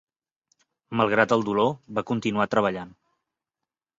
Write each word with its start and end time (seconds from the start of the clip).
Malgrat 1.01 1.35
el 1.35 1.43
dolor, 1.49 1.69
va 1.99 2.05
continuar 2.13 2.49
treballant. 2.53 2.99